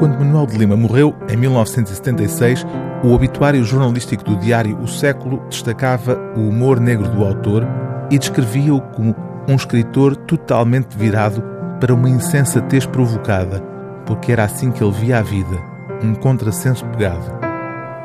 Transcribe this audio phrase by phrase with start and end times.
[0.00, 2.64] Quando Manuel de Lima morreu, em 1976,
[3.04, 7.68] o obituário jornalístico do diário O Século destacava o humor negro do autor
[8.10, 9.14] e descrevia-o como
[9.46, 11.44] um escritor totalmente virado
[11.78, 13.60] para uma insensatez provocada,
[14.06, 15.58] porque era assim que ele via a vida,
[16.02, 17.30] um contrassenso pegado.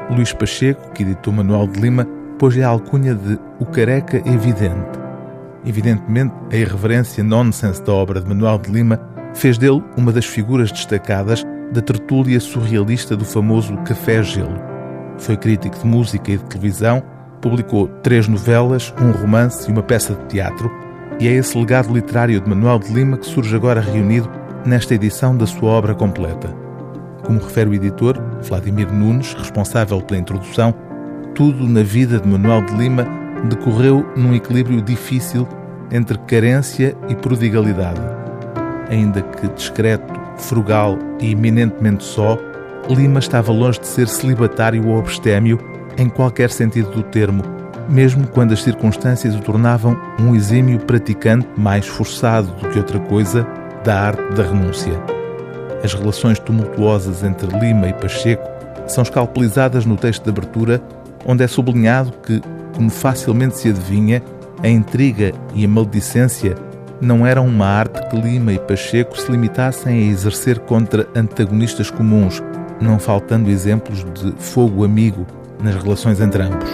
[0.10, 2.06] Luís Pacheco, que editou Manuel de Lima,
[2.38, 5.00] pôs-lhe a alcunha de O Careca Evidente.
[5.66, 9.00] Evidentemente, a irreverência nonsense da obra de Manuel de Lima
[9.34, 14.60] fez dele uma das figuras destacadas da tertúlia surrealista do famoso Café Gelo.
[15.18, 17.04] Foi crítico de música e de televisão,
[17.42, 20.72] publicou três novelas, um romance e uma peça de teatro,
[21.20, 24.30] e é esse legado literário de Manuel de Lima que surge agora reunido
[24.66, 26.54] nesta edição da sua obra completa.
[27.24, 30.74] Como refere o editor, Vladimir Nunes, responsável pela introdução,
[31.34, 33.08] tudo na vida de Manuel de Lima
[33.50, 35.48] decorreu num equilíbrio difícil
[35.92, 38.02] entre carência e prodigalidade.
[38.90, 42.38] Ainda que discreto, frugal e eminentemente só,
[42.90, 45.60] Lima estava longe de ser celibatário ou abstêmio
[45.98, 47.44] em qualquer sentido do termo,
[47.90, 53.48] mesmo quando as circunstâncias o tornavam um exímio praticante mais forçado do que outra coisa
[53.84, 54.94] da arte da renúncia.
[55.84, 58.48] As relações tumultuosas entre Lima e Pacheco
[58.88, 60.82] são escalpelizadas no texto de abertura,
[61.26, 62.42] onde é sublinhado que,
[62.74, 64.22] como facilmente se adivinha,
[64.64, 66.56] a intriga e a maledicência
[67.02, 72.42] não eram uma arte que Lima e Pacheco se limitassem a exercer contra antagonistas comuns,
[72.80, 75.26] não faltando exemplos de fogo amigo
[75.62, 76.70] nas relações entre ambos.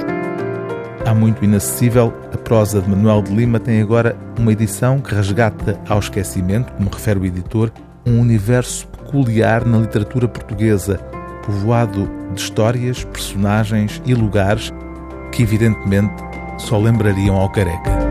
[1.06, 5.80] Há muito inacessível, a prosa de Manuel de Lima tem agora uma edição que resgata
[5.90, 7.72] ao esquecimento, como refere o editor,
[8.06, 10.98] um universo peculiar na literatura portuguesa,
[11.46, 14.72] povoado de histórias, personagens e lugares
[15.32, 16.24] que, evidentemente,
[16.58, 18.11] só lembrariam ao careca.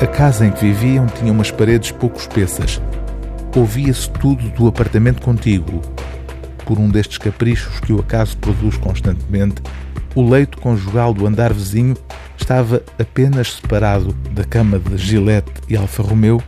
[0.00, 2.80] A casa em que viviam tinha umas paredes pouco espessas.
[3.56, 5.82] Ouvia-se tudo do apartamento contíguo.
[6.64, 9.60] Por um destes caprichos que o acaso produz constantemente,
[10.14, 11.96] o leito conjugal do andar vizinho
[12.38, 16.40] estava apenas separado da cama de Gillette e Alfa Romeo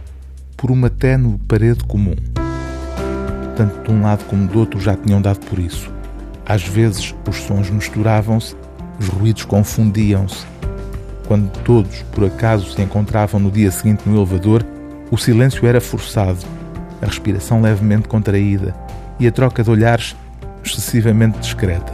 [0.57, 2.15] por uma ténue parede comum.
[3.57, 5.91] Tanto de um lado como do outro já tinham dado por isso.
[6.47, 8.55] Às vezes os sons misturavam-se,
[9.01, 10.47] os ruídos confundiam-se.
[11.31, 14.67] Quando todos, por acaso, se encontravam no dia seguinte no elevador,
[15.13, 16.41] o silêncio era forçado,
[17.01, 18.75] a respiração levemente contraída
[19.17, 20.17] e a troca de olhares
[20.65, 21.93] excessivamente discreta.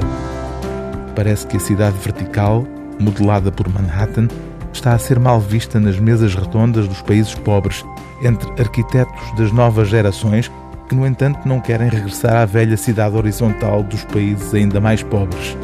[1.14, 2.66] Parece que a cidade vertical,
[2.98, 4.26] modelada por Manhattan,
[4.72, 7.84] está a ser mal vista nas mesas redondas dos países pobres
[8.22, 10.50] entre arquitetos das novas gerações
[10.88, 15.54] que, no entanto, não querem regressar à velha cidade horizontal dos países ainda mais pobres.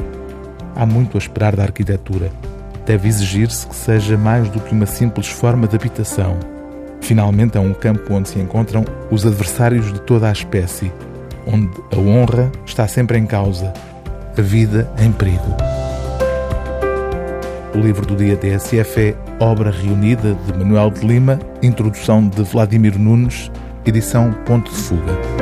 [0.77, 2.31] Há muito a esperar da arquitetura.
[2.85, 6.37] Deve exigir-se que seja mais do que uma simples forma de habitação.
[7.01, 10.93] Finalmente, é um campo onde se encontram os adversários de toda a espécie,
[11.47, 13.73] onde a honra está sempre em causa,
[14.37, 15.57] a vida em perigo.
[17.75, 22.99] O livro do dia TSF é Obra Reunida de Manuel de Lima, introdução de Vladimir
[22.99, 23.51] Nunes,
[23.87, 25.42] edição Ponto de Fuga.